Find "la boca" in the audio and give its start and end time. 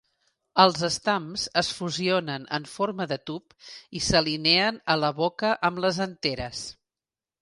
5.03-5.53